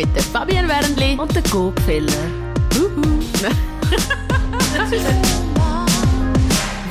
[0.00, 2.12] mit der Fabian Wernli und der Gopfeller.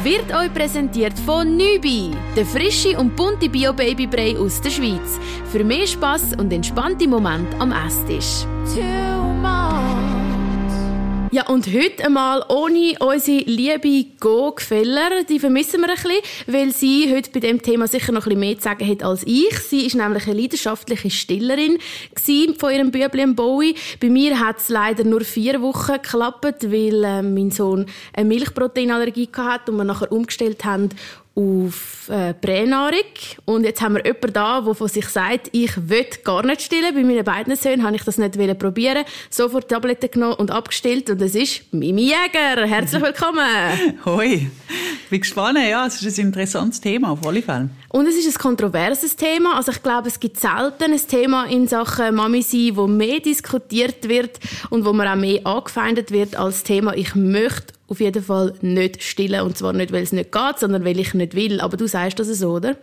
[0.04, 5.20] Wird euch präsentiert von Nübi, der frische und bunte Bio-Babybrei aus der Schweiz.
[5.52, 8.45] Für mehr Spass und entspannte Momente am Esstisch.
[11.32, 15.23] Ja, und heute einmal ohne unsere liebe Go Gefeller.
[15.29, 18.39] Die vermissen wir ein bisschen, weil sie heute bei dem Thema sicher noch ein bisschen
[18.39, 19.60] mehr zu sagen hat als ich.
[19.60, 21.78] Sie ist nämlich eine leidenschaftliche Stillerin
[22.57, 23.75] von ihrem Bübli Bowie.
[24.02, 29.30] Bei mir hat es leider nur vier Wochen geklappt, weil äh, mein Sohn eine Milchproteinallergie
[29.38, 30.89] hatte und wir nachher umgestellt haben
[31.39, 33.00] auf äh, Pränahrung.
[33.45, 36.94] Und jetzt haben wir jemanden da, der von sich sagt, ich will gar nicht stillen.
[36.94, 39.06] Bei meinen beiden Söhnen habe ich das nicht probieren.
[39.30, 41.09] Sofort Tabletten genommen und abgestillt.
[41.09, 42.66] Und es ist Mimi Jäger.
[42.66, 43.39] Herzlich willkommen.
[44.06, 44.47] Hoi.
[45.09, 45.59] Bin gespannt.
[45.59, 47.69] Ja, es ist ein interessantes Thema, auf alle Fälle.
[47.89, 49.56] Und es ist ein kontroverses Thema.
[49.56, 54.09] Also ich glaube, es gibt selten ein Thema in Sachen Mami sein, wo mehr diskutiert
[54.09, 58.53] wird und wo man auch mehr angefeindet wird als Thema, ich möchte auf jeden Fall
[58.61, 59.41] nicht stillen.
[59.41, 61.59] Und zwar nicht, weil es nicht geht, sondern weil ich nicht will.
[61.59, 62.77] Aber du sagst das so, oder?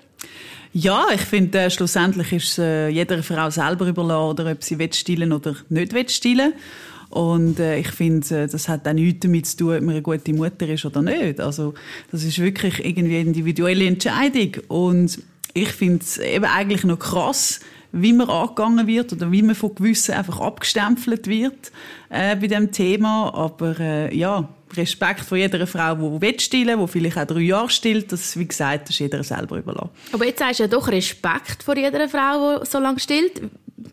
[0.73, 4.79] Ja, ich finde, äh, schlussendlich ist es äh, jeder Frau selber überlassen, oder ob sie
[4.79, 6.53] will stillen oder nicht will stillen.
[7.09, 10.03] Und äh, ich finde, äh, das hat auch nichts damit zu tun, ob man eine
[10.03, 11.41] gute Mutter ist oder nicht.
[11.41, 11.75] Also
[12.11, 14.53] das ist wirklich irgendwie eine individuelle Entscheidung.
[14.69, 15.19] Und
[15.55, 17.61] ich finde es eben eigentlich noch krass,
[17.93, 21.73] wie man angegangen wird oder wie man von Gewissen einfach abgestempelt wird
[22.11, 23.33] äh, bei dem Thema.
[23.33, 27.71] Aber äh, ja, Respekt vor jeder Frau, die stillen will, die vielleicht auch drei Jahre
[27.71, 28.11] stillt.
[28.13, 29.91] Das, wie gesagt, ist jeder selber überlassen.
[30.13, 33.43] Aber jetzt sagst du ja doch Respekt vor jeder Frau, die so lange stillt.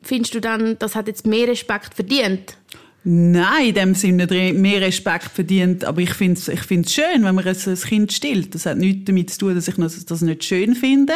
[0.02, 2.58] Findest du dann, das hat jetzt mehr Respekt verdient?
[3.06, 5.84] Nein, in dem Sinne mehr Respekt verdient.
[5.84, 8.56] Aber ich finde es ich find's schön, wenn man ein Kind stillt.
[8.56, 11.14] Das hat nichts damit zu tun, dass ich das nicht schön finde.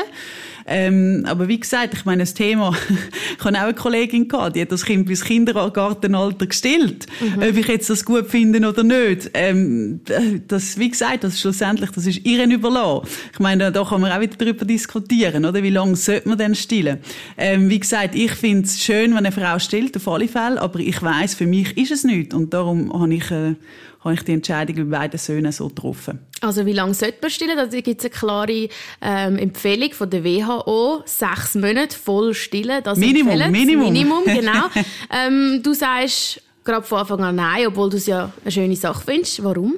[0.68, 2.76] Ähm, aber wie gesagt, ich meine, das Thema,
[3.38, 7.08] ich habe auch eine Kollegin gehabt, die hat das Kind bis Kindergartenalter gestillt.
[7.22, 7.42] Mhm.
[7.42, 9.32] Ob ich jetzt das gut finde oder nicht.
[9.34, 10.02] Ähm,
[10.48, 13.08] das, wie gesagt, das ist schlussendlich, das ist ihren überlassen.
[13.32, 15.64] Ich meine, da kann man auch wieder darüber diskutieren, oder?
[15.64, 17.00] Wie lange sollte man denn stillen?
[17.38, 20.80] Ähm, wie gesagt, ich finde es schön, wenn eine Frau stillt, auf alle Fälle, aber
[20.80, 22.34] ich weiß, für mich ist es nicht.
[22.34, 23.56] Und darum habe ich, äh,
[24.02, 26.20] habe ich die Entscheidung bei beiden Söhnen so getroffen.
[26.42, 27.58] Also wie lange sollte man stillen?
[27.58, 28.70] Da gibt es eine klare
[29.02, 31.02] ähm, Empfehlung von der WHO.
[31.06, 32.84] Sechs Monate voll stillen.
[32.84, 33.94] Das Minimum, Minimum.
[33.94, 34.66] Minimum, genau.
[35.10, 39.04] ähm, du sagst gerade von Anfang an nein, obwohl du es ja eine schöne Sache
[39.06, 39.44] findest.
[39.44, 39.76] Warum?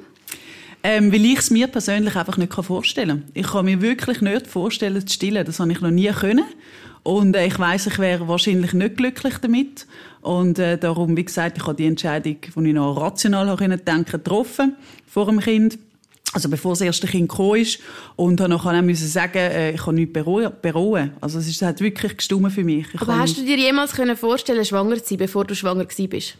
[0.82, 3.24] Ähm, weil ich es mir persönlich einfach nicht vorstellen kann.
[3.34, 5.44] Ich kann mir wirklich nicht vorstellen, zu stillen.
[5.44, 6.44] Das habe ich noch nie können.
[7.02, 9.86] Und äh, ich weiß, ich wäre wahrscheinlich nicht glücklich damit.
[10.20, 14.10] Und äh, darum, wie gesagt, ich habe die Entscheidung, die ich noch rational habe denken,
[14.10, 15.78] getroffen vor dem Kind.
[16.32, 17.80] Also bevor das erste Kind gekommen ist.
[18.16, 21.12] Und habe nachher müssen sagen, äh, ich kann nichts bereuen.
[21.20, 22.86] Also es ist, hat wirklich gestummen für mich.
[22.92, 26.36] Ich Aber hast du dir jemals können vorstellen schwanger zu sein, bevor du schwanger bist?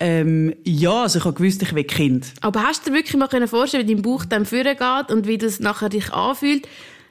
[0.00, 2.32] Ähm, ja, also ich habe gewusst, ich will Kind.
[2.40, 5.38] Aber hast du dir wirklich mal vorstellen wie dein Bauch dann führen geht und wie
[5.38, 6.68] das nachher dich anfühlt?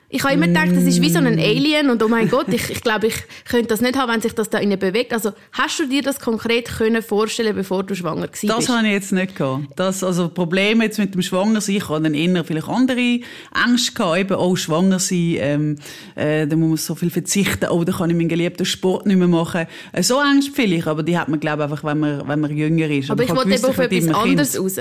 [0.10, 2.70] Ich habe immer gedacht, das ist wie so ein Alien und oh mein Gott, ich,
[2.70, 5.12] ich glaube, ich könnte das nicht haben, wenn sich das da innen bewegt.
[5.12, 8.48] Also hast du dir das konkret können vorstellen, bevor du schwanger warst?
[8.48, 9.66] Das habe ich jetzt nicht gehabt.
[9.76, 13.20] Das, also Probleme jetzt mit dem Schwangersein, ich hatte dann eher vielleicht andere
[13.66, 15.76] Ängste gehabt, eben auch schwanger sein, ähm,
[16.16, 19.18] äh, da muss man so viel verzichten, oh, da kann ich meinen geliebten Sport nicht
[19.18, 19.68] mehr machen.
[19.92, 22.56] Äh, so Ängste vielleicht, aber die hat man glaube ich einfach, wenn man, wenn man
[22.56, 23.12] jünger ist.
[23.12, 24.78] Aber, aber ich wollte eben auf etwas anderes raus.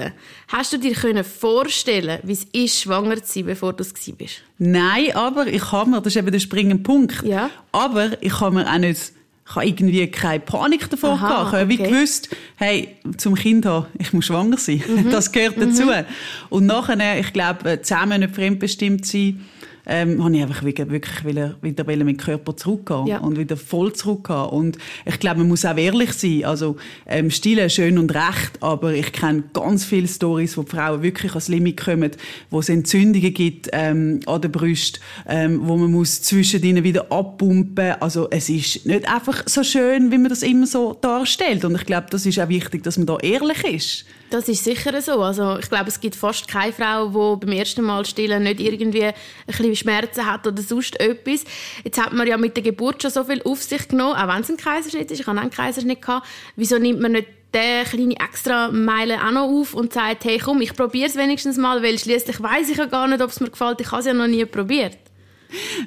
[0.47, 4.43] Hast du dir können vorstellen, wie es ist, schwanger zu sein, bevor du es bist?
[4.59, 7.51] Nein, aber ich habe mir, das ist eben der springende Punkt, ja.
[7.73, 9.13] aber ich habe mir auch nicht
[9.49, 11.47] ich habe irgendwie keine Panik davor Aha, gehabt.
[11.47, 11.69] Ich habe okay.
[11.69, 14.83] wie gewusst, hey, zum Kind haben, ich muss schwanger sein.
[14.89, 15.11] Mhm.
[15.11, 15.85] Das gehört dazu.
[15.85, 16.05] Mhm.
[16.49, 19.47] Und nachher, ich glaube, zehn Monate fremdbestimmt sein,
[19.87, 23.19] ähm, habe ich einfach wirklich, wirklich wieder, wieder meinen Körper zurückgehen ja.
[23.19, 24.47] und wieder voll zurückgehen.
[24.47, 26.45] Und ich glaube, man muss auch ehrlich sein.
[26.45, 26.77] Also,
[27.07, 31.33] ähm, Stille schön und recht, aber ich kenne ganz viele Stories, wo die Frauen wirklich
[31.33, 32.11] ans Limit kommen,
[32.51, 37.11] wo es Entzündungen gibt ähm, an der Brust, ähm, wo man muss zwischen ihnen wieder
[37.13, 37.95] abpumpen.
[38.01, 41.65] Also es ist nicht einfach so schön, wie man das immer so darstellt.
[41.65, 44.05] Und ich glaube, das ist auch wichtig, dass man da ehrlich ist.
[44.31, 45.23] Das ist sicher so.
[45.23, 49.05] Also ich glaube, es gibt fast keine Frau, die beim ersten Mal stillen nicht irgendwie
[49.05, 49.15] ein
[49.47, 51.45] bisschen Schmerzen hat oder sonst etwas.
[51.85, 54.43] Jetzt hat man ja mit der Geburt schon so viel auf sich genommen, auch wenn
[54.43, 55.21] es ein Kaiserschnitt ist.
[55.21, 56.27] Ich habe einen Kaiserschnitt gehabt.
[56.57, 60.61] Wieso nimmt man nicht der kleine extra Meile auch noch auf und sagt, hey komm,
[60.61, 63.51] ich probiere es wenigstens mal, weil schließlich weiß ich ja gar nicht, ob es mir
[63.51, 63.81] gefällt.
[63.81, 64.99] Ich habe es ja noch nie probiert.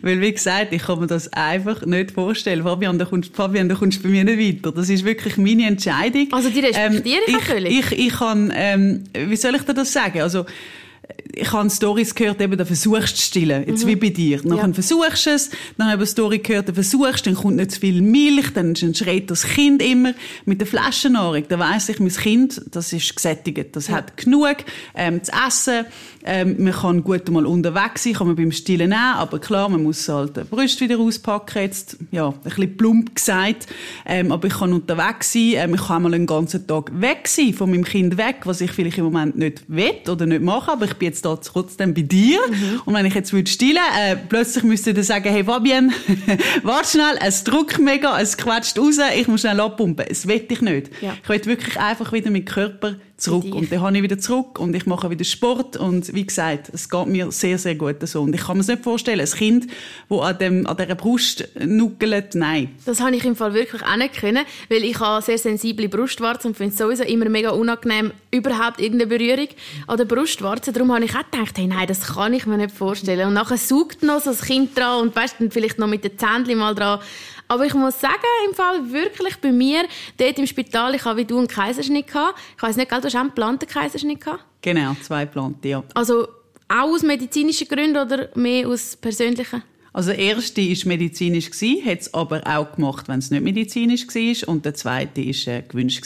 [0.01, 2.63] Weil, wie gesagt, ich kann mir das einfach nicht vorstellen.
[2.63, 4.73] Fabian, da kommst, Fabian, da kommst du bei mir nicht weiter.
[4.73, 6.27] Das ist wirklich meine Entscheidung.
[6.31, 7.79] Also, die respektiere ähm, ich, ich völlig.
[7.79, 10.21] Ich, ich kann, ähm, wie soll ich dir das sagen?
[10.21, 10.45] Also,
[11.39, 13.65] ich habe Stories gehört, eben, da versuchst du zu stillen.
[13.67, 13.89] Jetzt mhm.
[13.89, 14.41] wie bei dir.
[14.43, 14.73] Nachher ja.
[14.73, 17.79] versuchst du es, dann habe ich eine Story gehört, da versuchst dann kommt nicht zu
[17.79, 20.13] viel Milch, dann schreit das Kind immer
[20.45, 21.43] mit der Flaschennahrung.
[21.47, 23.75] Da weiss ich, mein Kind, das ist gesättigt.
[23.75, 23.95] Das ja.
[23.95, 24.57] hat genug
[24.95, 25.85] ähm, zu essen.
[26.25, 29.83] Ähm, man kann gut mal unterwegs sein, kann man beim Stillen nehmen, aber klar, man
[29.83, 33.67] muss halt die Brust wieder auspacken, jetzt, ja, ein bisschen plump gesagt.
[34.05, 37.53] Ähm, aber ich kann unterwegs sein, ähm, ich kann mal einen ganzen Tag weg sein,
[37.53, 40.85] von meinem Kind weg, was ich vielleicht im Moment nicht will oder nicht mache, aber
[40.85, 42.39] ich bin jetzt da trotzdem bei dir.
[42.47, 42.81] Mhm.
[42.85, 45.91] Und wenn ich jetzt würde stillen, äh, plötzlich müsste ich dann sagen, hey Fabienne,
[46.63, 50.05] warte schnell, es drückt mega, es quetscht raus, ich muss schnell abpumpen.
[50.07, 50.89] Das will ich nicht.
[51.01, 51.15] Ja.
[51.23, 53.53] Ich will wirklich einfach wieder meinen Körper zurück.
[53.53, 56.89] Und dann habe ich wieder zurück und ich mache wieder Sport und wie gesagt, es
[56.89, 58.21] geht mir sehr, sehr gut so.
[58.21, 59.67] Und ich kann mir nicht vorstellen, ein Kind,
[60.09, 62.69] das an, dem, an dieser Brust nuckelt, nein.
[62.85, 66.49] Das habe ich im Fall wirklich auch nicht können, weil ich habe sehr sensible Brustwarzen
[66.49, 69.47] und finde es sowieso immer mega unangenehm, überhaupt irgendeine Berührung
[69.87, 70.71] an der Brustwarze.
[70.71, 73.27] Darum habe ich auch gedacht, hey, nein, das kann ich mir nicht vorstellen.
[73.27, 76.17] Und nachher saugt noch so das Kind dran und weißt, dann vielleicht noch mit den
[76.17, 76.99] Zähnchen mal dran.
[77.49, 78.13] Aber ich muss sagen,
[78.47, 79.85] im Fall wirklich bei mir,
[80.17, 82.39] dort im Spital, ich habe wie du einen Kaiserschnitt gehabt.
[82.55, 84.45] Ich weiß nicht, du hast auch einen geplanten Kaiserschnitt gehabt?
[84.61, 85.83] Genau, zwei geplante, ja.
[85.95, 86.27] Also
[86.67, 89.63] auch aus medizinischen Gründen oder mehr aus persönlichen?
[89.91, 91.49] Also der erste war medizinisch,
[91.83, 94.49] hat es aber auch gemacht, wenn es nicht medizinisch war.
[94.49, 96.05] Und der zweite war äh, gewünscht.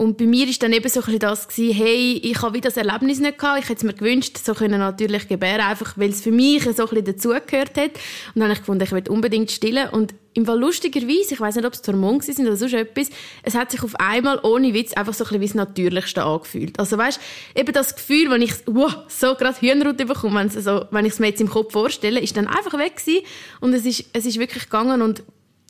[0.00, 2.78] Und bei mir war dann eben so ein das gewesen, hey, ich habe wieder das
[2.78, 3.62] Erlebnis nicht gehabt.
[3.62, 6.68] Ich hätte es mir gewünscht, so können natürlich gebären, einfach weil es für mich so
[6.68, 7.90] ein bisschen dazugehört hat.
[8.34, 9.90] Und dann habe ich gefunden, ich will unbedingt stillen.
[9.90, 13.10] Und im Fall lustigerweise, ich weiß nicht, ob es Hormone sind oder sonst etwas,
[13.42, 16.78] es hat sich auf einmal ohne Witz einfach so ein bisschen wie das Natürlichste angefühlt.
[16.78, 17.20] Also weißt,
[17.54, 21.26] eben das Gefühl, wenn ich wow, so gerade Hirnrut bekomme, wenn, wenn ich es mir
[21.26, 23.22] jetzt im Kopf vorstelle, ist dann einfach weg gewesen.
[23.60, 25.22] Und es ist, es ist wirklich gegangen und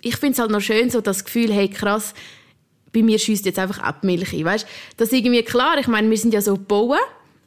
[0.03, 2.15] ich finde es halt noch schön, so das Gefühl, hey krass,
[2.93, 4.45] bei mir schießt jetzt einfach ab Milch ein.
[4.45, 4.67] Weißt?
[4.97, 5.79] Das ist irgendwie klar.
[5.79, 6.99] Ich meine, wir sind ja so gebaut.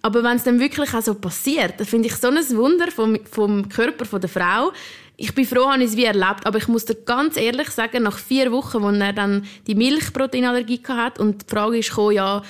[0.01, 3.17] Aber wenn es dann wirklich auch so passiert, dann finde ich so ein Wunder vom,
[3.25, 4.73] vom Körper von der Frau.
[5.15, 6.45] Ich bin froh, habe ich es wie erlebt.
[6.45, 10.81] Aber ich muss dir ganz ehrlich sagen, nach vier Wochen, wo er dann die Milchproteinallergie
[10.87, 12.41] hatte und die Frage gekommen, ja,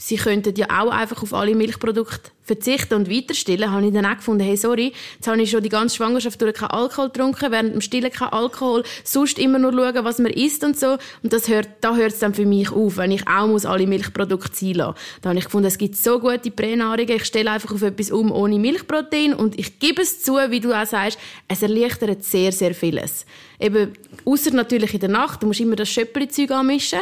[0.00, 4.16] sie könnten ja auch einfach auf alle Milchprodukte verzichten und weiterstillen, habe ich dann auch
[4.16, 7.74] gefunden, hey, sorry, jetzt habe ich schon die ganze Schwangerschaft durch keinen Alkohol getrunken, während
[7.74, 10.98] dem Stillen kein Alkohol, sonst immer nur schauen, was man isst und so.
[11.22, 13.86] Und das hört, da hört es dann für mich auf, wenn ich auch muss alle
[13.86, 14.96] Milchprodukte ziehen lassen.
[15.22, 18.32] Da habe ich gefunden, es gibt so gute Pränahrungen, ich stelle einfach auf etwas um
[18.32, 22.74] ohne Milchprotein und ich gebe es zu, wie du auch sagst, es erleichtert sehr, sehr
[22.74, 23.26] vieles.
[23.60, 23.92] Eben,
[24.24, 27.00] außer natürlich in der Nacht, du musst immer das Schöppli-Zeug anmischen,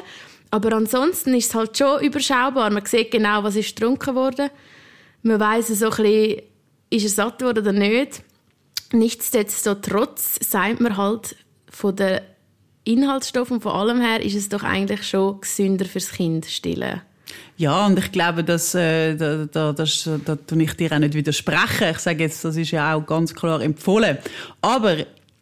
[0.50, 2.70] aber ansonsten ist es halt schon überschaubar.
[2.70, 4.50] Man sieht genau, was ist getrunken worden.
[5.22, 6.42] Man weiß so ein bisschen,
[6.90, 8.22] ist er satt worden oder nicht.
[8.92, 11.36] Nichtsdestotrotz sagt man halt
[11.70, 12.20] von den
[12.84, 17.02] Inhaltsstoffen und von allem her ist es doch eigentlich schon gesünder fürs Kind stillen.
[17.58, 21.12] Ja, und ich glaube, dass, äh, da, da, das, da tue ich dir auch nicht
[21.12, 21.88] widersprechen.
[21.90, 24.16] Ich sage jetzt, das ist ja auch ganz klar empfohlen.
[24.62, 24.96] Aber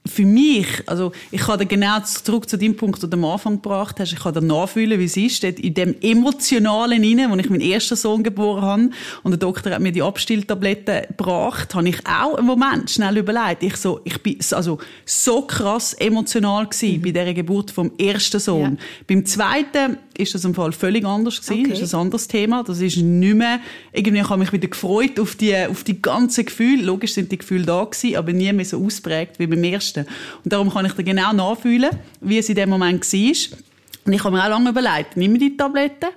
[0.06, 3.54] für mich, also ich kann da genau zurück zu dem Punkt, den du am Anfang
[3.56, 7.36] gebracht hast, ich kann da nachfühlen, wie es ist, dort in dem Emotionalen rein, wo
[7.36, 8.90] ich meinen ersten Sohn geboren habe
[9.22, 13.62] und der Doktor hat mir die Abstilltabletten gebracht, habe ich auch einen Moment schnell überlegt.
[13.62, 17.02] Ich so, ich bin also so krass emotional gewesen mhm.
[17.02, 18.78] bei dieser Geburt vom ersten Sohn.
[18.78, 18.84] Ja.
[19.06, 21.82] Beim zweiten ist das im Fall völlig anders gewesen, okay.
[21.82, 22.62] ist ein anderes Thema.
[22.62, 23.60] Das ist nicht mehr,
[23.92, 26.82] irgendwie habe ich mich wieder gefreut auf die, auf die ganzen Gefühle.
[26.82, 30.06] Logisch sind die Gefühle da gewesen, aber nie mehr so ausprägt wie beim ersten.
[30.44, 31.90] Und darum kann ich da genau nachfühlen,
[32.20, 33.58] wie es in dem Moment war.
[34.04, 36.10] Und ich habe mir auch lange überlegt, nehme ich die Tabletten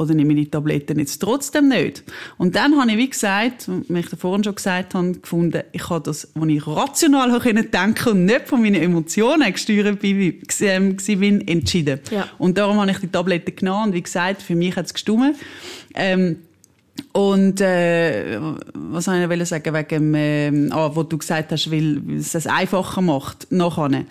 [0.00, 2.04] oder nehme ich die Tabletten jetzt trotzdem nicht?
[2.38, 6.02] Und dann habe ich, wie gesagt, wie ich vorhin schon gesagt habe, gefunden, ich habe
[6.02, 10.96] das, was ich rational denken und nicht von meinen Emotionen gesteuert bin, ähm,
[11.46, 12.00] entschieden.
[12.10, 12.28] Ja.
[12.38, 15.36] Und darum habe ich die Tabletten genommen und wie gesagt, für mich hat es gestummt.
[15.94, 16.36] Ähm,
[17.12, 18.38] und äh,
[18.74, 23.00] was soll ich sagen wegen äh, ah, wo du gesagt hast, weil es es einfacher
[23.00, 24.04] macht nachher.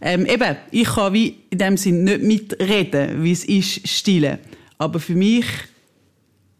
[0.00, 4.38] Ähm, eben, ich kann wie in dem Sinn nicht mitreden, wie es ist stillen.
[4.78, 5.46] Aber für mich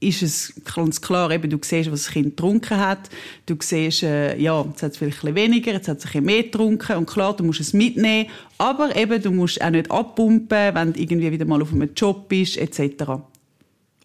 [0.00, 3.10] ist es ganz klar, eben, du siehst, was das Kind getrunken hat.
[3.46, 6.42] Du siehst, äh, ja, jetzt hat es vielleicht ein weniger, jetzt hat es ein mehr
[6.42, 6.96] getrunken.
[6.96, 8.28] Und klar, du musst es mitnehmen.
[8.58, 12.28] Aber eben, du musst auch nicht abpumpen, wenn du irgendwie wieder mal auf einem Job
[12.28, 13.04] bist, etc.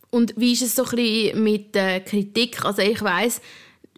[0.09, 2.63] Und wie ist es so ein bisschen mit der Kritik?
[2.65, 3.41] Also ich weiß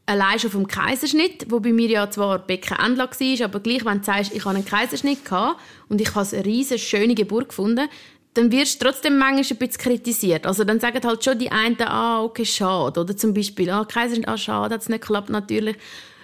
[0.05, 4.03] allein schon vom Kaiserschnitt, wo bei mir ja zwar Beckenendlage war, aber gleich, wenn du
[4.03, 7.87] sagst, ich habe einen Kaiserschnitt gehabt und ich habe eine riesige, schöne Geburt gefunden,
[8.33, 10.45] dann wirst du trotzdem manchmal ein bisschen kritisiert.
[10.45, 12.99] Also dann sagen halt schon die einen, ah, okay, schade.
[12.99, 15.75] Oder zum Beispiel, ah, Kaiserschnitt, ah, schade, hat es nicht geklappt, natürlich.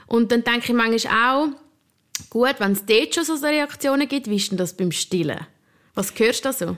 [0.08, 1.48] Und dann denke ich manchmal auch,
[2.30, 5.46] gut, wenn es dort schon so Reaktionen gibt, wie ist denn das beim Stillen?
[5.96, 6.78] Was hörst du da so?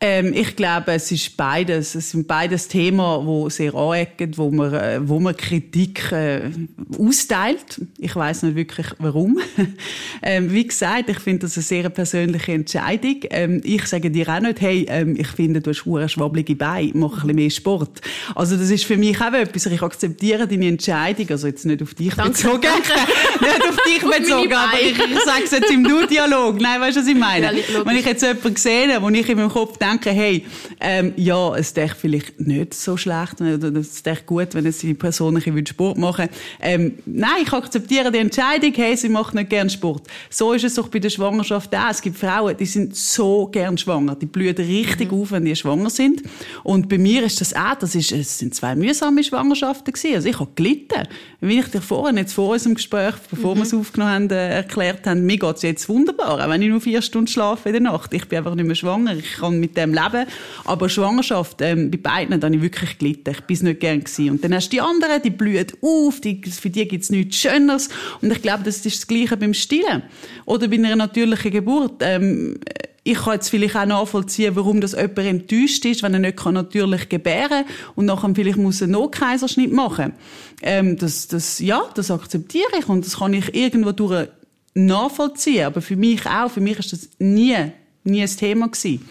[0.00, 1.96] Ähm, ich glaube, es ist beides.
[1.96, 6.50] Es sind beides Themen, wo sehr anecken, wo man, äh, wo man Kritik äh,
[6.96, 7.80] austeilt.
[7.98, 9.40] Ich weiß nicht wirklich, warum.
[10.22, 13.16] ähm, wie gesagt, ich finde das eine sehr persönliche Entscheidung.
[13.30, 16.92] Ähm, ich sage dir auch nicht, hey, ähm, ich finde, du hast hure schwabbelige Beine,
[16.94, 18.00] mach ein bisschen mehr Sport.
[18.36, 19.66] Also das ist für mich auch etwas.
[19.66, 22.92] Ich akzeptiere deine Entscheidung, also jetzt nicht auf dich danke, bezogen, danke.
[23.40, 26.60] nicht auf dich bezogen, aber ich, ich sage es jetzt im Du-Dialog.
[26.60, 27.46] Nein, weißt du, was ich meine?
[27.46, 30.44] Ja, Wenn ich jetzt jemanden sehe, wo ich in meinem Kopf denke, hey,
[30.80, 34.94] ähm, ja, es ist vielleicht nicht so schlecht, oder es ist gut, wenn es die
[34.94, 36.28] Person ein bisschen Sport machen
[36.60, 40.02] ähm, Nein, ich akzeptiere die Entscheidung, hey, sie macht nicht gern Sport.
[40.30, 41.90] So ist es auch bei der Schwangerschaft auch.
[41.90, 45.20] Es gibt Frauen, die sind so gern schwanger, die blühen richtig mhm.
[45.20, 46.22] auf, wenn die schwanger sind.
[46.64, 50.14] Und bei mir ist das auch, das ist, es sind zwei mühsame Schwangerschaften gewesen.
[50.14, 51.08] Also ich habe gelitten.
[51.40, 53.60] Wie ich dir vorhin, jetzt vor unserem Gespräch, bevor mhm.
[53.60, 56.68] wir es aufgenommen haben, äh, erklärt haben, mir geht es jetzt wunderbar, auch wenn ich
[56.68, 58.12] nur vier Stunden schlafe in der Nacht.
[58.12, 60.26] Ich bin einfach nicht mehr schwanger, ich kann mit dem leben.
[60.64, 63.30] Aber Schwangerschaft, ähm, bei beiden, da habe ich wirklich gelitten.
[63.30, 64.30] Ich bin nicht gern gewesen.
[64.30, 67.36] Und dann hast du die anderen, die blühen auf, die, für die gibt es nichts
[67.36, 67.88] Schöneres.
[68.20, 70.02] Und ich glaube, das ist das Gleiche beim Stillen.
[70.44, 72.00] Oder bei einer natürlichen Geburt.
[72.00, 72.58] Ähm,
[73.04, 77.08] ich kann jetzt vielleicht auch nachvollziehen, warum das jemand enttäuscht ist, wenn er nicht natürlich
[77.08, 80.12] gebären kann und nachher vielleicht muss einen Notkaiserschnitt machen.
[80.60, 84.28] Ähm, das, das, ja, das akzeptiere ich und das kann ich irgendwo durch
[84.74, 85.64] nachvollziehen.
[85.64, 87.56] Aber für mich auch, für mich ist das nie,
[88.04, 89.08] nie ein Thema gewesen.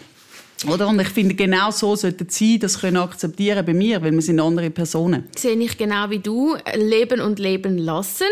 [0.66, 0.88] Oder?
[0.88, 4.22] Und ich finde, genau so sollte es sein, das können akzeptieren bei mir, weil wir
[4.22, 5.28] sind andere Personen.
[5.36, 8.26] Sehe ich genau wie du, leben und leben lassen.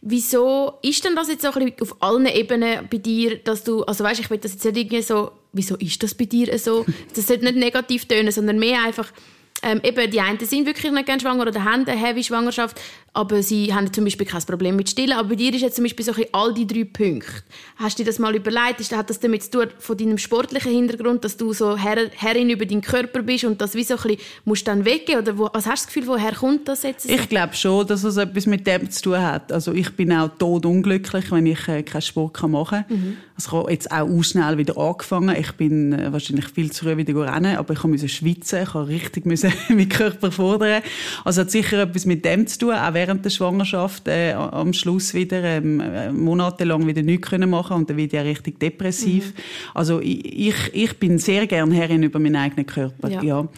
[0.00, 4.20] Wieso ist denn das jetzt so auf allen Ebenen bei dir, dass du, also weißt,
[4.20, 6.84] ich will das jetzt nicht irgendwie so, wieso ist das bei dir so?
[7.14, 9.12] Das sollte nicht negativ tönen, sondern mehr einfach,
[9.62, 12.80] ähm, eben, die einen sind wirklich nicht gerne schwanger oder haben eine heavy Schwangerschaft,
[13.12, 15.12] aber sie haben zum Beispiel kein Problem mit Stillen.
[15.12, 17.42] Aber bei dir ist jetzt zum Beispiel so all die drei Punkte.
[17.76, 18.92] Hast du dir das mal überlegt?
[18.92, 22.66] Hat das damit zu tun, von deinem sportlichen Hintergrund, dass du so Herr, Herrin über
[22.66, 25.20] deinen Körper bist und das wie so ein bisschen musst dann weggehen?
[25.20, 27.08] Oder wo, was hast du das Gefühl, woher kommt das jetzt?
[27.08, 27.12] So?
[27.12, 29.50] Ich glaube schon, dass es etwas mit dem zu tun hat.
[29.50, 32.96] Also ich bin auch todunglücklich, wenn ich äh, keinen Sport machen kann.
[32.96, 33.16] Mhm.
[33.34, 35.34] Also ich habe jetzt auch auch schnell wieder angefangen.
[35.36, 38.62] Ich bin äh, wahrscheinlich viel zu früh wieder rennen, aber ich musste schwitzen.
[38.62, 40.82] Ich habe richtig müssen meinen Körper fordern.
[41.24, 45.14] Also hat sicher etwas mit dem zu tun, auch während der Schwangerschaft äh, am Schluss
[45.14, 49.34] wieder ähm, äh, monatelang wieder nichts können machen und dann wird ja richtig depressiv.
[49.34, 49.40] Mhm.
[49.74, 53.08] Also ich, ich bin sehr gern Herrin über meinen eigenen Körper.
[53.08, 53.22] Ja.
[53.22, 53.48] ja.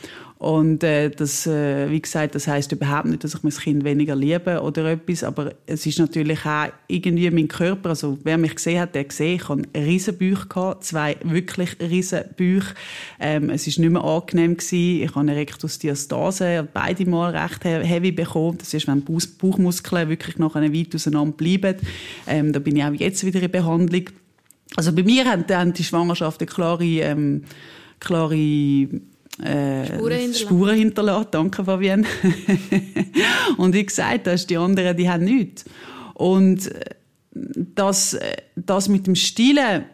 [0.41, 4.17] Und äh, das, äh, wie gesagt, das heißt überhaupt nicht, dass ich mein Kind weniger
[4.17, 8.81] liebe oder etwas, aber es ist natürlich auch irgendwie mein Körper, also wer mich gesehen
[8.81, 12.65] hat, der gesehen, ich hatte riesen Bauch gehabt, zwei wirklich riesen Bauch.
[13.21, 15.03] Ähm, es ist nicht mehr angenehm gewesen.
[15.03, 18.57] Ich habe eine Rektusdiastase, beide Mal recht heavy bekommen.
[18.57, 21.77] Das ist, wenn Bauchmuskeln wirklich noch weit auseinander bleiben.
[22.27, 24.05] Ähm, da bin ich auch jetzt wieder in Behandlung.
[24.75, 27.45] Also bei mir haben, haben die Schwangerschaften klare, ähm,
[27.99, 28.89] klare
[29.39, 30.35] äh, Spuren hinterlassen.
[30.35, 31.29] Spuren hinterlassen.
[31.31, 32.07] Danke, Fabienne.
[33.57, 35.65] und wie gesagt, das die anderen, die haben nichts.
[36.15, 36.81] Und äh,
[37.33, 39.85] das, äh, das mit dem Stillen,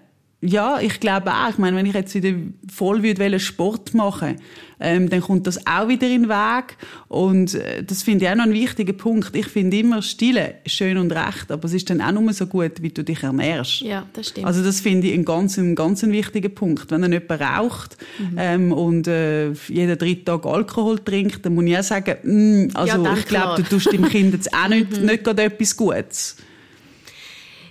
[0.40, 1.50] ja, ich glaube auch.
[1.50, 2.36] Ich meine, wenn ich jetzt wieder
[2.72, 4.36] voll würde Sport machen
[4.78, 6.76] ähm, dann kommt das auch wieder in den Weg.
[7.08, 9.34] Und äh, das finde ich auch noch ein wichtiger Punkt.
[9.34, 12.82] Ich finde immer, Stille schön und recht, aber es ist dann auch nur so gut,
[12.82, 13.80] wie du dich ernährst.
[13.80, 14.46] Ja, das stimmt.
[14.46, 16.90] Also das finde ich einen ganz, einen ganz wichtigen Punkt.
[16.90, 18.36] Wenn dann jemand raucht mhm.
[18.38, 22.70] ähm, und äh, jeden dritten Tag Alkohol trinkt, dann muss ich auch sagen, mh, mm,
[22.74, 25.06] also ja, ich glaube, du tust dem Kind jetzt auch nicht, mhm.
[25.06, 26.36] nicht gerade etwas Gutes.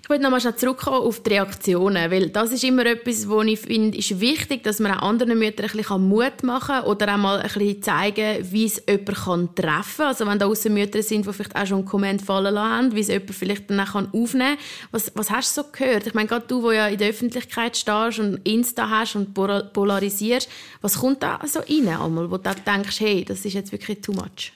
[0.06, 3.60] Ich wollte nochmal schnell zurückkommen auf die Reaktionen, weil das ist immer etwas, wo ich
[3.60, 7.18] finde, ist wichtig, dass man auch anderen Müttern ein bisschen Mut machen kann oder auch
[7.18, 10.06] mal ein bisschen zeigen, wie es jemand kann treffen kann.
[10.06, 12.96] Also wenn da außen Mütter sind, die vielleicht auch schon einen Komment fallen lassen haben,
[12.96, 14.92] wie es jemand vielleicht dann auch aufnehmen kann.
[14.92, 16.06] Was, was hast du so gehört?
[16.06, 20.48] Ich meine, gerade du, der ja in der Öffentlichkeit stehst und Insta hast und polarisierst,
[20.82, 24.14] was kommt da so rein einmal, wo du denkst, hey, das ist jetzt wirklich too
[24.14, 24.54] much?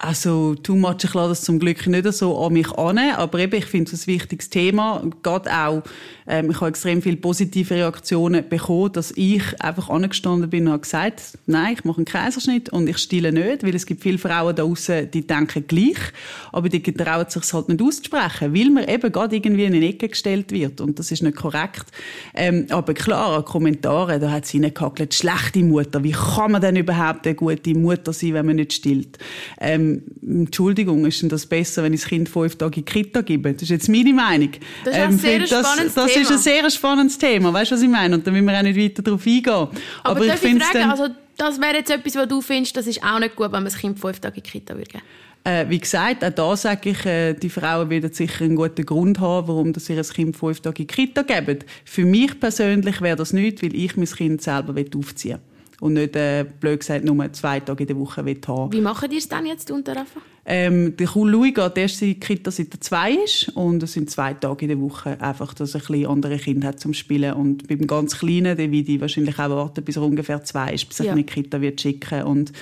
[0.00, 3.56] Also, too much, ich lasse das zum Glück nicht so an mich an, aber eben,
[3.56, 5.02] ich finde es ein wichtiges Thema.
[5.24, 5.82] Gerade auch,
[6.28, 10.82] ähm, ich habe extrem viele positive Reaktionen bekommen, dass ich einfach angestanden bin und habe
[10.82, 14.54] gesagt, nein, ich mache einen Kaiserschnitt und ich stille nicht, weil es gibt viele Frauen
[14.54, 15.98] da draußen, die denken gleich,
[16.52, 20.10] aber die trauen sich halt nicht auszusprechen, weil man eben gerade irgendwie in eine Ecke
[20.10, 21.86] gestellt wird und das ist nicht korrekt.
[22.36, 27.26] Ähm, aber klar, Kommentare, da hat sie reingehackt, schlechte Mutter, wie kann man denn überhaupt
[27.26, 29.18] eine gute Mutter sein, wenn man nicht stillt?
[29.60, 32.92] Ähm, ähm, Entschuldigung, ist denn das besser, wenn ich das Kind fünf Tage in die
[32.92, 33.52] Kita gebe?
[33.52, 34.50] Das ist jetzt meine Meinung.
[34.84, 36.22] Das ist ein ähm, sehr das, spannendes das Thema.
[36.22, 37.52] ist ein sehr spannendes Thema.
[37.52, 38.14] Weißt du, was ich meine?
[38.14, 39.52] Und da müssen wir auch nicht weiter darauf eingehen.
[39.52, 39.70] Aber,
[40.02, 43.18] Aber ich, ich fragen, also das wäre jetzt etwas, was du findest, das ist auch
[43.18, 45.04] nicht gut, wenn man das Kind fünf Tage in die Kita würde geben?
[45.44, 49.20] Äh, wie gesagt, auch da sage ich, äh, die Frauen werden sicher einen guten Grund
[49.20, 51.60] haben, warum sie ihr Kind fünf Tage in die Kita geben.
[51.84, 55.47] Für mich persönlich wäre das nicht, weil ich mein Kind selber aufziehen will
[55.80, 59.18] und nicht, äh, blöd gesagt, nur zwei Tage in der Woche haben Wie machen die
[59.18, 60.20] es dann jetzt unter Rafa?
[60.44, 63.50] Ähm, der Cool Louis geht erst in die Kita, seit er zwei ist.
[63.50, 65.20] Und es sind zwei Tage in der Woche.
[65.20, 67.34] Einfach, dass er ein bisschen andere Kinder hat zum Spielen.
[67.34, 70.88] Und beim ganz Kleinen, der wird die wahrscheinlich auch warten, bis er ungefähr zwei ist,
[70.88, 71.12] bis er ja.
[71.12, 72.22] in die Kita wird schicken.
[72.22, 72.52] Und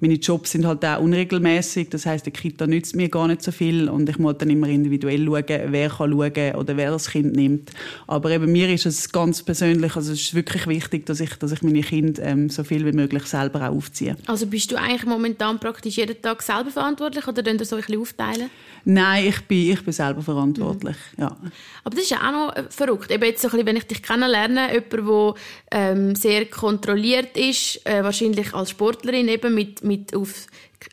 [0.00, 1.90] meine Jobs sind halt auch unregelmäßig.
[1.90, 4.68] Das heißt, der Kita nützt mir gar nicht so viel und ich muss dann immer
[4.68, 7.70] individuell schauen, wer kann schauen oder wer das Kind nimmt.
[8.06, 11.52] Aber eben mir ist es ganz persönlich, also es ist wirklich wichtig, dass ich, dass
[11.52, 14.16] ich meine Kinder ähm, so viel wie möglich selber auch aufziehe.
[14.26, 18.00] Also bist du eigentlich momentan praktisch jeden Tag selber verantwortlich oder ihr so ein bisschen
[18.00, 18.50] aufteilen?
[18.84, 21.22] Nein, ich bin, ich bin selber verantwortlich, mhm.
[21.22, 21.36] ja.
[21.84, 23.10] Aber das ist ja auch noch äh, verrückt.
[23.10, 25.34] Eben jetzt so ein bisschen, wenn ich dich kennenlerne, jemand, der
[25.72, 30.46] ähm, sehr kontrolliert ist, äh, wahrscheinlich als Sportlerin eben mit, mit auf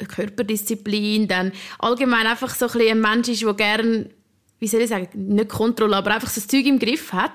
[0.08, 4.10] Körperdisziplin, dann allgemein einfach so ein, ein Mensch ist, der gerne
[4.60, 7.32] wie soll ich sagen, nicht Kontrolle, aber einfach so das Zeug im Griff hat.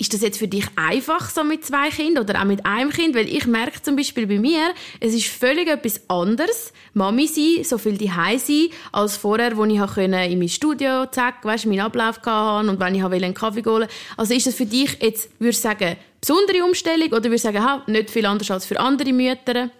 [0.00, 3.16] Ist das jetzt für dich einfach so mit zwei Kindern oder auch mit einem Kind?
[3.16, 7.78] Weil ich merke zum Beispiel bei mir, es ist völlig etwas anderes, Mami sein, so
[7.78, 12.70] viel daheim sein, als vorher, wo ich in mein Studio, zack, weißt, meinen Ablauf hatte
[12.70, 15.96] und wenn ich einen Kaffee holen Also ist das für dich jetzt, würde ich sagen,
[16.20, 19.70] besondere Umstellung oder würde ich sagen, ha, nicht viel anders als für andere Mütter?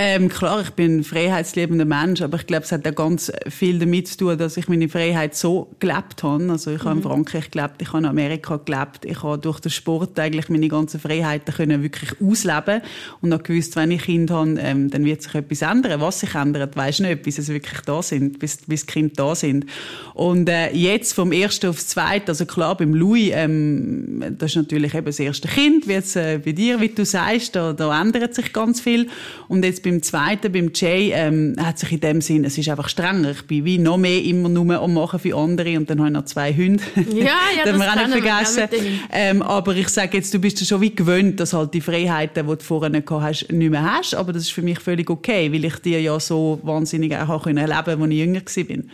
[0.00, 3.80] Ähm, klar, ich bin ein freiheitsliebender Mensch, aber ich glaube, es hat auch ganz viel
[3.80, 6.52] damit zu tun, dass ich meine Freiheit so gelebt habe.
[6.52, 6.88] Also ich mhm.
[6.88, 7.08] habe in mhm.
[7.08, 11.00] Frankreich gelebt, ich habe in Amerika gelebt, ich habe durch den Sport eigentlich meine ganzen
[11.00, 12.80] Freiheiten können wirklich ausleben
[13.22, 16.00] und habe gewusst, wenn ich Kind habe, ähm, dann wird sich etwas ändern.
[16.00, 19.34] Was sich ändert, weiß nicht, bis sie wirklich da sind, bis, bis die Kinder da
[19.34, 19.66] sind.
[20.14, 24.94] Und äh, jetzt vom ersten aufs zweite, also klar, beim Louis, ähm, das ist natürlich
[24.94, 28.36] eben das erste Kind, wie jetzt äh, bei dir, wie du sagst, da, da ändert
[28.36, 29.08] sich ganz viel.
[29.48, 32.88] Und jetzt beim zweiten, beim Jay, ähm, hat sich in dem Sinn, es ist einfach
[32.88, 33.30] strenger.
[33.30, 36.14] Ich bin wie noch mehr immer nur am Machen für andere und dann habe ich
[36.14, 36.82] noch zwei Hunde.
[37.12, 37.30] Ja, ja,
[37.64, 38.68] das, das wir auch nicht vergessen.
[39.10, 42.56] Ähm, aber ich sage jetzt, du bist schon wie gewöhnt, dass halt die Freiheiten, die
[42.56, 44.14] du vorher nicht hast, nicht mehr hast.
[44.14, 47.72] Aber das ist für mich völlig okay, weil ich dir ja so wahnsinnig auch erleben
[47.74, 48.84] konnte, als ich jünger war.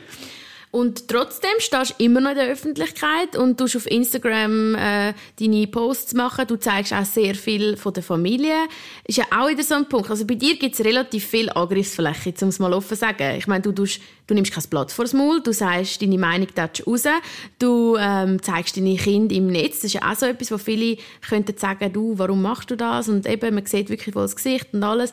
[0.74, 5.68] Und trotzdem stehst du immer noch in der Öffentlichkeit und du auf Instagram äh, deine
[5.68, 6.48] Posts machen.
[6.48, 8.56] Du zeigst auch sehr viel von der Familie.
[9.04, 10.10] Ist ja auch wieder so ein Punkt.
[10.10, 13.36] Also bei dir gibt es relativ viel Angriffsfläche, um es mal offen zu sagen.
[13.38, 16.48] Ich meine, du, tust, du nimmst kein Blatt vor das Maul, du sagst deine Meinung
[16.58, 17.04] raus,
[17.60, 19.76] du ähm, zeigst deine Kinder im Netz.
[19.76, 20.96] Das ist ja auch so etwas, wo viele
[21.28, 23.08] könnten sagen, du, warum machst du das?
[23.08, 25.12] Und eben, man sieht wirklich voll das Gesicht und alles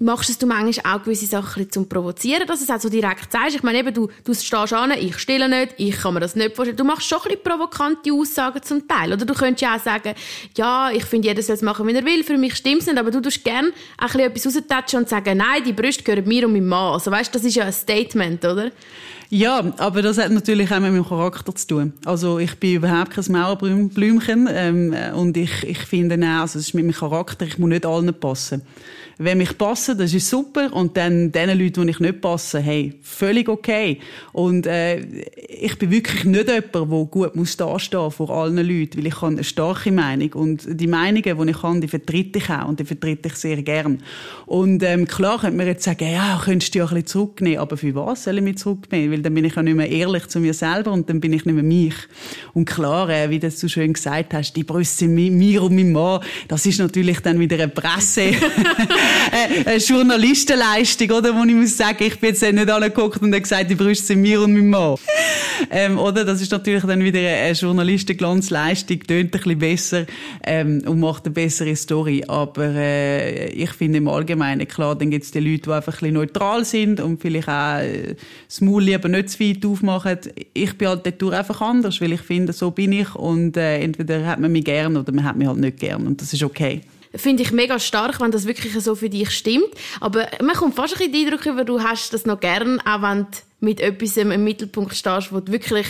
[0.00, 3.56] machst du manchmal auch gewisse Sachen zum Provozieren, dass du es auch so direkt sagst.
[3.56, 6.56] Ich meine, eben, du, du stehst an, ich stille nicht, ich kann mir das nicht
[6.56, 6.76] vorstellen.
[6.76, 9.12] Du machst schon ein bisschen provokante Aussagen zum Teil.
[9.12, 10.14] Oder du könntest ja auch sagen,
[10.56, 12.98] ja, ich finde, jeder soll es machen, wie er will, für mich stimmt es nicht,
[12.98, 16.46] aber du tust gerne ein bisschen etwas raustatschen und sagen, nein, die Brüste gehören mir
[16.46, 16.94] und meinem Mann.
[16.94, 18.70] Also weißt, das ist ja ein Statement, oder?
[19.28, 21.92] Ja, aber das hat natürlich auch mit meinem Charakter zu tun.
[22.04, 26.74] Also ich bin überhaupt kein Mauerblümchen ähm, und ich, ich finde auch, also es ist
[26.74, 28.62] mit meinem Charakter, ich muss nicht allen passen
[29.24, 30.72] wenn mich passen, das ist super.
[30.72, 33.98] Und dann den Leuten, die ich nicht passe, hey, völlig okay.
[34.32, 35.00] Und äh,
[35.48, 39.32] ich bin wirklich nicht jemand, der gut muss dastehen vor allen Leuten, weil ich habe
[39.32, 40.32] eine starke Meinung.
[40.34, 43.62] Und die Meinungen, die ich habe, die vertrete ich auch und die vertrete ich sehr
[43.62, 44.02] gern.
[44.46, 47.58] Und ähm, klar könnte man jetzt sagen, ja, könntest du ja ein bisschen zurücknehmen.
[47.58, 49.12] Aber für was soll ich mich zurücknehmen?
[49.12, 51.44] Weil dann bin ich ja nicht mehr ehrlich zu mir selber und dann bin ich
[51.44, 51.94] nicht mehr mich.
[52.54, 56.20] Und klar, äh, wie du so schön gesagt hast, die Brüste mir und meinem Mann,
[56.48, 58.32] das ist natürlich dann wieder eine Presse.
[59.32, 61.34] Äh, eine Journalistenleistung, oder?
[61.34, 64.20] Wo ich muss sagen, ich bin jetzt nicht angeguckt und habe gesagt, die Brüste sind
[64.20, 64.96] mir und mein Mann.
[65.70, 66.24] Ähm, oder?
[66.24, 70.06] Das ist natürlich dann wieder eine Journalistenglanzleistung, tönt ein bisschen besser,
[70.44, 72.24] ähm, und macht eine bessere Story.
[72.26, 76.00] Aber, äh, ich finde im Allgemeinen, klar, dann gibt es die Leute, die einfach ein
[76.00, 78.16] bisschen neutral sind und vielleicht auch äh,
[78.48, 80.18] das Maul lieber nicht zu weit aufmachen.
[80.52, 84.26] Ich bin halt dort einfach anders, weil ich finde, so bin ich und, äh, entweder
[84.26, 86.82] hat man mich gern oder man hat mich halt nicht gern und das ist okay
[87.14, 89.70] finde ich mega stark, wenn das wirklich so für dich stimmt.
[90.00, 93.02] Aber man kommt fast ein bisschen den Eindruck über, du hast das noch gern, auch
[93.02, 95.86] wenn du mit etwas im Mittelpunkt stehst, wo du wirklich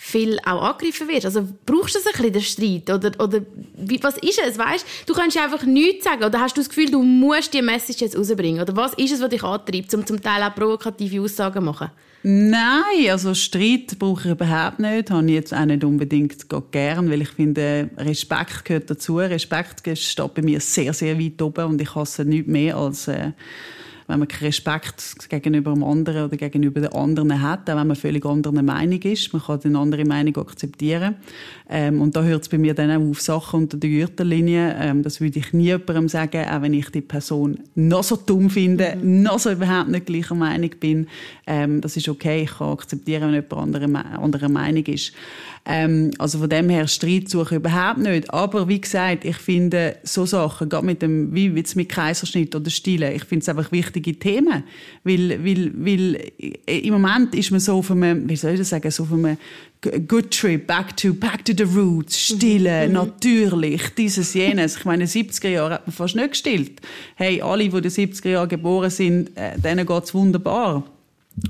[0.00, 1.26] viel auch angegriffen wirst.
[1.26, 2.94] Also brauchst du das ein bisschen, den Streit?
[2.94, 3.40] Oder, oder
[3.76, 4.86] wie, was ist es, weißt?
[5.06, 6.22] Du kannst einfach nichts sagen.
[6.22, 8.60] Oder hast du das Gefühl, du musst die Message jetzt rausbringen?
[8.62, 11.90] Oder was ist es, was dich antreibt, um zum Teil auch provokative Aussagen zu machen?
[12.22, 15.10] Nein, also Streit brauche ich überhaupt nicht.
[15.10, 19.18] Habe ich jetzt auch nicht unbedingt gern, weil ich finde, Respekt gehört dazu.
[19.18, 23.08] Respekt steht bei mir sehr, sehr weit oben und ich hasse nichts mehr als...
[23.08, 23.32] Äh,
[24.08, 27.96] wenn man keinen Respekt gegenüber dem anderen oder gegenüber den anderen hat, auch wenn man
[27.96, 29.32] völlig anderer Meinung ist.
[29.34, 31.16] Man kann eine andere Meinung akzeptieren.
[31.68, 34.74] Ähm, und da hört es bei mir dann auch auf Sachen unter der Gürtellinie.
[34.80, 38.48] Ähm, das würde ich nie jemandem sagen, auch wenn ich die Person noch so dumm
[38.48, 39.22] finde, mhm.
[39.22, 41.06] noch so überhaupt nicht gleicher Meinung bin.
[41.46, 42.44] Ähm, das ist okay.
[42.44, 45.12] Ich kann akzeptieren, wenn jemand anderer, anderer Meinung ist.
[45.66, 48.32] Ähm, also von dem her Streit suche ich überhaupt nicht.
[48.32, 52.70] Aber wie gesagt, ich finde so Sachen, gerade mit dem, wie jetzt mit Kaiserschnitt oder
[52.70, 54.64] Stille, ich finde es einfach wichtige Themen.
[55.04, 56.32] Weil, weil, weil
[56.66, 59.36] im Moment ist man so auf einem, wie soll ich das sagen, so auf einem
[59.80, 62.94] Good Trip, back to, back to the roots, stille, mhm.
[62.94, 64.78] natürlich, dieses, jenes.
[64.78, 66.80] Ich meine, in den 70er Jahren hat man fast nicht gestillt.
[67.14, 70.84] Hey, alle, die in den 70er Jahren geboren sind, äh, denen geht's wunderbar.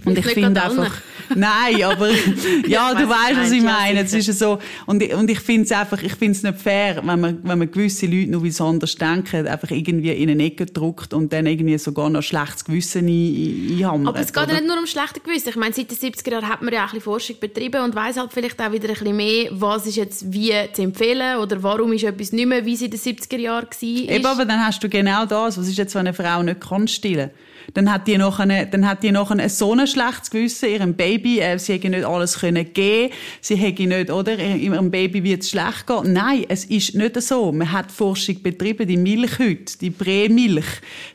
[0.05, 0.93] Und ich, ich finde einfach,
[1.35, 2.11] nein, aber
[2.67, 4.01] ja, du weißt, was ich meine.
[4.01, 6.97] Es ist so und ich, und ich finde es einfach, ich finde es nicht fair,
[7.05, 10.67] wenn man wenn man gewisse Leute nur wie anders denken, einfach irgendwie in eine Ecke
[10.67, 14.09] drückt und dann irgendwie sogar noch schlechtes Gewissen ein, einhammert.
[14.09, 15.51] Aber es geht ja nicht nur um schlechtes Gewissen.
[15.51, 17.95] Ich meine, seit den 70er Jahren hat man ja auch ein bisschen Forschung betrieben und
[17.95, 21.63] weiß halt vielleicht auch wieder ein bisschen mehr, was ist jetzt wie zu empfehlen oder
[21.63, 24.15] warum ist etwas nicht mehr, wie es in den 70er Jahren war.
[24.15, 25.59] Eben, aber dann hast du genau das.
[25.59, 27.31] Was ist jetzt, wenn eine Frau nicht kann stillen?
[27.75, 30.95] Dann hat die noch eine, dann hat die noch ein so ein schlechtes Gewissen ihrem
[30.95, 35.43] Baby, äh, sie hätte nicht alles können geben, sie hätte nicht, oder, ihrem Baby wird
[35.43, 36.13] es schlecht gehen.
[36.13, 37.53] Nein, es ist nicht so.
[37.53, 40.67] Man hat Forschung betrieben, die Milch heute, die Prämilch,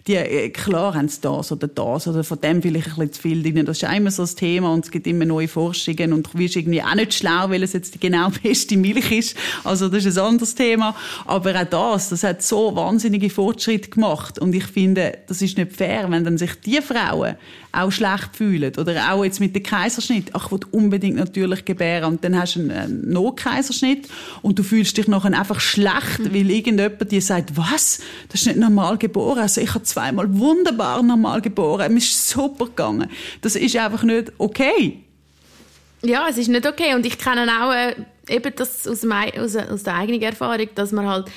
[0.08, 3.22] die, äh, klar haben sie das oder das oder von dem vielleicht ein bisschen zu
[3.22, 3.66] viel drin.
[3.66, 6.56] Das ist immer so das Thema und es gibt immer neue Forschungen und du wirst
[6.56, 9.38] irgendwie auch nicht schlau, weil es jetzt die genau beste Milch ist.
[9.64, 10.96] Also das ist ein anderes Thema.
[11.26, 15.74] Aber auch das, das hat so wahnsinnige Fortschritte gemacht und ich finde, das ist nicht
[15.74, 17.36] fair, wenn dann sich die Frauen
[17.72, 22.14] auch schlecht fühlen oder auch jetzt mit dem Kaiserschnitt, ach, ich will unbedingt natürlich gebären
[22.14, 24.08] und dann hast du einen Notkaiserschnitt
[24.42, 26.34] und du fühlst dich nachher einfach schlecht, mhm.
[26.34, 31.02] weil irgendjemand dir sagt, was, das ist nicht normal geboren, also ich habe zweimal wunderbar
[31.04, 33.10] normal geboren, mir ist super gegangen.
[33.42, 35.00] Das ist einfach nicht okay.
[36.02, 37.96] Ja, es ist nicht okay und ich kenne auch äh,
[38.28, 41.28] eben das aus, mein, aus, aus der eigenen Erfahrung, dass man halt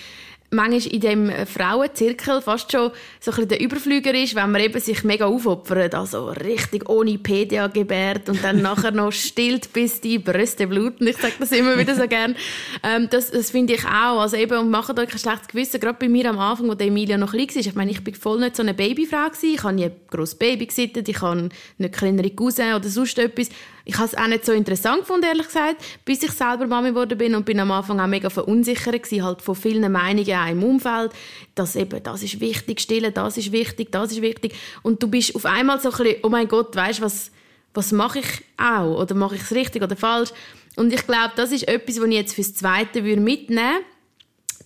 [0.50, 5.04] manchmal in dem Frauenzirkel fast schon so ein der Überflüger ist, wenn man eben sich
[5.04, 10.66] mega aufopfert, also richtig ohne PDA gebärt und dann nachher noch stillt, bis die Brüste
[10.66, 11.06] bluten.
[11.06, 12.36] Ich sage das immer wieder so gern.
[12.82, 14.20] Ähm, das das finde ich auch.
[14.20, 15.80] Also eben, und macht euch ein schlechtes Gewissen.
[15.80, 17.56] Gerade bei mir am Anfang, wo der Emilia noch klein war.
[17.56, 19.54] Ich meine, ich bin voll nicht so eine Babyfrau gewesen.
[19.54, 21.08] Ich habe nie ein grosses Baby gesittet.
[21.08, 23.50] Ich habe nicht kleinere Cousin oder sonst etwas.
[23.88, 27.16] Ich habe es auch nicht so interessant gefunden, ehrlich gesagt, bis ich selber Mami geworden
[27.16, 30.62] bin und bin am Anfang auch mega verunsichert gewesen, halt von vielen Meinungen auch im
[30.64, 31.12] Umfeld,
[31.54, 34.54] dass eben, das ist wichtig, stillen, das ist wichtig, das ist wichtig.
[34.82, 37.30] Und du bist auf einmal so ein bisschen, oh mein Gott, weißt was,
[37.74, 39.00] was mache ich auch?
[39.00, 40.30] Oder mache ich es richtig oder falsch?
[40.74, 43.96] Und ich glaube, das ist etwas, was ich jetzt fürs Zweite mitnehmen würde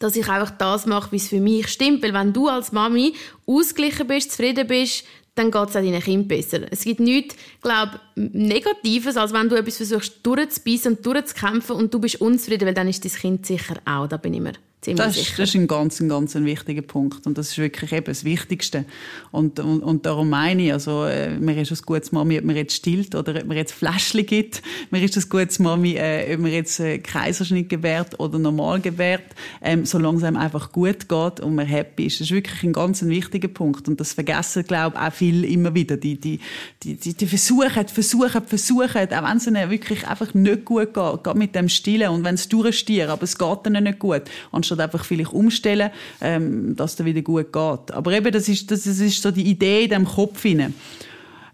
[0.00, 2.02] dass ich einfach das mache, wie es für mich stimmt.
[2.02, 3.14] Weil wenn du als Mami
[3.46, 5.04] ausgeglichen bist, zufrieden bist,
[5.35, 6.61] dann geht es auch deinen Kindern besser.
[6.71, 12.01] Es gibt nichts, glaube Negatives, als wenn du etwas versuchst durchzubeissen und durchzukämpfen und du
[12.01, 15.14] bist unzufrieden, weil dann ist dein Kind sicher auch, da bin ich mir Ziemlich das,
[15.14, 15.35] sicher.
[15.37, 17.27] das ist ein ganz, ein ganz ein wichtiger Punkt.
[17.27, 18.87] Und das ist wirklich eben das Wichtigste.
[19.31, 22.57] Und, und, und darum meine ich, also, äh, mir ist es gutes Mami, ob man
[22.57, 24.62] jetzt stillt oder ob man jetzt Fläschchen gibt.
[24.90, 29.25] Mir ist es gutes Mami, äh, ob man jetzt äh, Kaiserschnitt gewährt oder normal gewährt.
[29.61, 32.21] Ähm, solange es einem einfach gut geht und man happy ist.
[32.21, 33.87] Das ist wirklich ein ganz ein wichtiger Punkt.
[33.87, 35.99] Und das vergessen, glaube ich, auch viele immer wieder.
[35.99, 36.40] Die, die,
[36.83, 41.25] die, die, die versuchen, versuchen, versuchen, auch wenn es ihnen wirklich einfach nicht gut geht,
[41.25, 44.23] geht mit dem Stillen und wenn es durchstieren, aber es geht ihnen nicht gut.
[44.51, 47.92] Und anstatt einfach vielleicht umstellen, ähm, dass es wieder gut geht.
[47.92, 50.44] Aber eben, das ist, das, ist so die Idee in dem Kopf.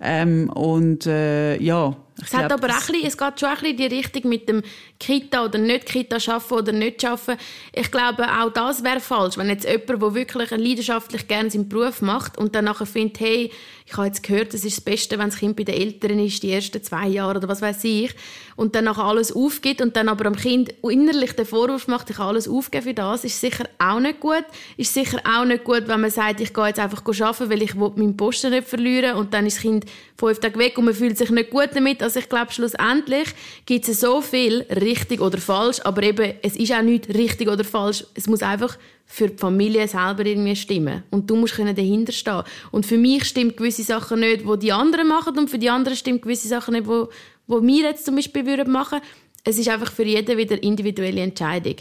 [0.00, 3.76] Ähm, und äh, ja, es hat aber auch bisschen, es geht schon ein bisschen in
[3.76, 4.62] die Richtung mit dem
[4.98, 7.36] Kita oder nicht Kita schaffen oder nicht schaffen.
[7.72, 12.00] Ich glaube, auch das wäre falsch, wenn jetzt jemand, der wirklich leidenschaftlich gerne seinen Beruf
[12.00, 13.52] macht und dann nachher findet, hey,
[13.88, 16.42] ich habe jetzt gehört, es ist das Beste, wenn das Kind bei den Eltern ist,
[16.42, 18.12] die ersten zwei Jahre oder was weiß ich,
[18.56, 22.18] und dann nachher alles aufgibt und dann aber am Kind innerlich den Vorwurf macht, ich
[22.18, 24.44] habe alles aufgeben für das, ist sicher auch nicht gut.
[24.76, 27.74] Ist sicher auch nicht gut, wenn man sagt, ich gehe jetzt einfach arbeiten, weil ich
[27.74, 29.84] meinen Posten nicht verlieren und dann ist das Kind
[30.18, 32.02] fünf Tage weg und man fühlt sich nicht gut damit.
[32.06, 33.26] Also ich glaube, schlussendlich
[33.66, 37.64] gibt es so viel richtig oder falsch, aber eben, es ist auch nicht richtig oder
[37.64, 38.04] falsch.
[38.14, 41.02] Es muss einfach für die Familie selber irgendwie stimmen.
[41.10, 42.44] Und du musst dahinter stehen.
[42.70, 45.96] Und für mich stimmt gewisse Sachen nicht, wo die anderen machen und für die anderen
[45.96, 47.08] stimmt gewisse Sachen nicht, wo,
[47.48, 49.08] wo wir jetzt zum Beispiel machen würden.
[49.42, 51.74] Es ist einfach für jeden wieder individuelle Entscheidung.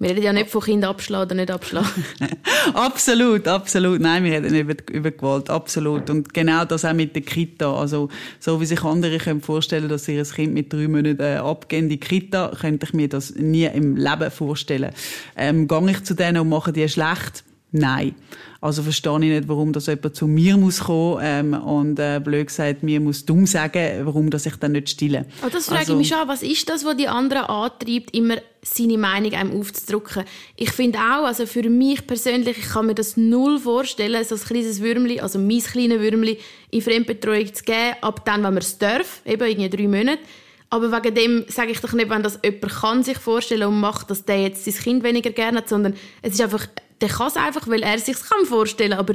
[0.00, 2.04] Wir reden ja nicht von Kind abschlagen oder nicht abschlagen.
[2.74, 4.00] absolut, absolut.
[4.00, 6.08] Nein, wir reden über, über Gewalt, absolut.
[6.08, 7.70] Und genau das auch mit der Kita.
[7.70, 8.08] Also,
[8.38, 11.88] so wie sich andere können vorstellen, dass ihr Kind mit drei Monaten äh, abgehen in
[11.90, 14.92] die Kita, könnte ich mir das nie im Leben vorstellen.
[15.36, 18.14] Ähm, gehe ich zu denen und mache die schlecht, nein.
[18.60, 22.48] Also verstehe ich nicht, warum das jemand zu mir muss kommen ähm, und äh, blöd
[22.48, 25.24] gesagt, mir muss dumm sagen, warum das ich dann nicht stille.
[25.44, 28.36] Oh, das frage also, ich mich schon, was ist das, was die anderen antreibt, immer
[28.62, 30.24] seine Meinung einem aufzudrücken?
[30.56, 34.40] Ich finde auch, also für mich persönlich, ich kann mir das null vorstellen, so ein
[34.40, 36.38] kleines Würmli, also mein kleines Würmli
[36.70, 40.20] in Fremdbetreuung zu geben, ab dann, wenn man es darf, eben irgendwie drei Monate.
[40.72, 44.08] Aber wegen dem sage ich doch nicht, wenn das jemand kann sich vorstellen und macht,
[44.08, 46.66] dass der jetzt sein Kind weniger gerne hat, sondern es ist einfach
[47.00, 48.98] der kann es einfach, weil er sich vorstellen kann.
[48.98, 49.14] Aber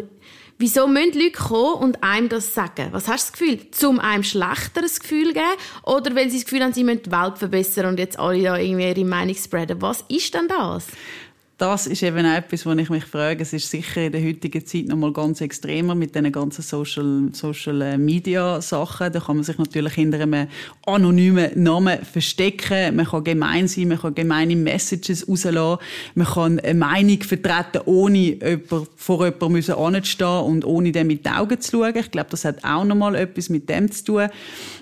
[0.57, 2.89] wieso müssen Leute kommen und einem das sagen?
[2.91, 3.71] Was hast du das Gefühl?
[3.71, 5.45] Zum einem schlechteres Gefühl geben?
[5.83, 8.57] Oder weil sie das Gefühl haben, sie müssen die Welt verbessern und jetzt alle da
[8.57, 9.81] irgendwie ihre Meinung spreaden?
[9.81, 10.87] Was ist denn das?
[11.57, 13.41] Das ist eben etwas, wo ich mich frage.
[13.41, 17.29] Es ist sicher in der heutigen Zeit noch mal ganz extremer mit den ganzen Social,
[17.31, 19.13] Social äh, Media Sachen.
[19.13, 20.47] Da kann man sich natürlich hinter einem
[20.85, 22.97] anonymen Namen verstecken.
[22.97, 25.81] Man kann gemein sein, man kann gemeine Messages rauslassen.
[26.15, 31.33] Man kann eine Meinung vertreten, ohne jemand, vor jemandem anzustehen und ohne dem mit den
[31.33, 31.95] Augen zu schauen.
[31.95, 34.29] Ich glaube, das hat auch noch mal etwas mit dem zu tun.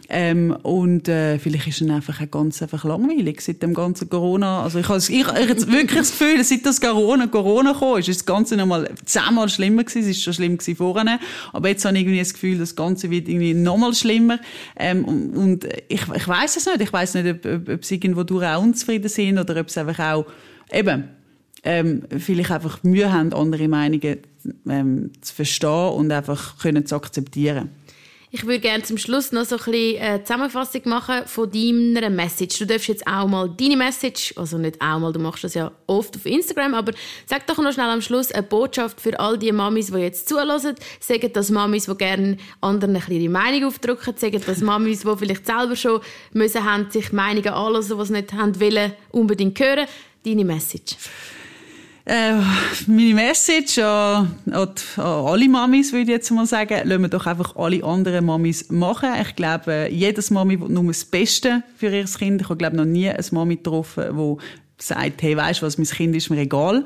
[0.09, 4.63] Ähm, und äh, vielleicht ist es einfach auch ganz einfach langweilig seit dem ganzen Corona.
[4.63, 5.27] Also ich habe ich, ich
[5.71, 9.84] wirklich das Gefühl, seit das Corona, Corona kam, ist das Ganze noch mal zehnmal schlimmer
[9.84, 10.10] gewesen.
[10.10, 11.19] Es ist schon schlimm gewesen vorher.
[11.52, 14.39] Aber jetzt habe ich irgendwie das Gefühl, das Ganze wird irgendwie noch mal schlimmer.
[14.76, 16.82] Ähm, und, und ich, ich weiß es nicht.
[16.82, 19.80] Ich weiß nicht, ob, ob, ob sie irgendwo durch auch unzufrieden sind oder ob sie
[19.80, 20.26] einfach auch
[20.71, 21.10] eben
[21.63, 24.17] ähm, vielleicht einfach Mühe haben, andere Meinungen
[24.67, 27.69] ähm, zu verstehen und einfach können zu akzeptieren.
[28.35, 32.09] Ich würde gerne zum Schluss noch so ein bisschen eine äh, Zusammenfassung machen von deiner
[32.09, 32.57] Message.
[32.57, 35.71] Du darfst jetzt auch mal deine Message, also nicht auch mal, du machst das ja
[35.85, 36.93] oft auf Instagram, aber
[37.27, 40.73] sag doch noch schnell am Schluss eine Botschaft für all die Mamis, die jetzt zulassen.
[40.99, 44.17] Sagen das Mamis, die gerne anderen ein ihre Meinung aufdrücken.
[44.17, 48.33] Sagen das Mamis, die vielleicht selber schon müssen haben, sich Meinungen anlassen, die sie nicht
[48.33, 49.85] haben wollen, unbedingt hören.
[50.25, 50.95] Deine Message.
[52.05, 52.33] Äh,
[52.87, 57.55] meine Message an, an, alle Mamis, würde ich jetzt mal sagen, lassen wir doch einfach
[57.55, 59.09] alle anderen Mamis machen.
[59.21, 62.41] Ich glaube, jedes Mami will nur das Beste für ihr Kind.
[62.41, 64.43] Ich habe, glaube noch nie eine Mami getroffen, die
[64.83, 66.83] sagt, hey, weißt du was, mein Kind ist mir egal.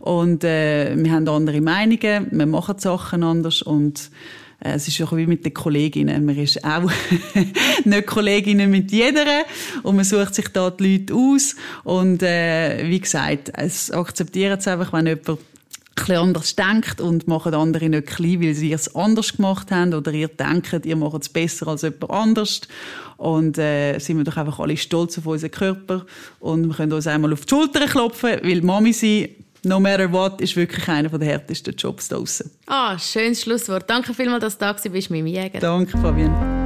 [0.00, 4.10] Und äh, wir haben andere Meinungen, wir machen Sachen anders und
[4.60, 6.24] es ist auch wie mit den Kolleginnen.
[6.24, 6.90] Man ist auch
[7.84, 9.44] nicht Kolleginnen mit jeder
[9.84, 11.54] und man sucht sich da die Leute aus.
[11.84, 15.38] Und äh, wie gesagt, es akzeptiert es einfach, wenn jemand
[16.08, 20.12] ein anders denkt und machen andere nicht klein, weil sie es anders gemacht haben oder
[20.12, 22.60] ihr denkt, ihr macht es besser als jemand anders.
[23.16, 26.06] Und äh, sind wir doch einfach alle stolz auf unseren Körper
[26.38, 29.28] und wir können uns einmal auf die Schulter klopfen, weil Mami sein
[29.64, 32.50] no matter what, ist wirklich einer der härtesten Jobs draußen.
[32.66, 33.88] Ah, schönes Schlusswort.
[33.88, 35.60] Danke vielmals, dass du da bist mit mir Jäger.
[35.60, 36.58] Danke, Fabian.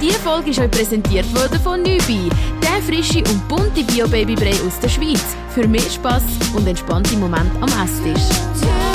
[0.00, 2.28] Diese Folge ist euch präsentiert worden von Nübi,
[2.62, 5.24] der frische und bunte Bio-Baby-Brei aus der Schweiz.
[5.54, 6.22] Für mehr Spass
[6.54, 8.85] und entspannte Momente am Esstisch.